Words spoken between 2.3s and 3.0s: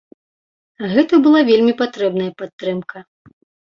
падтрымка.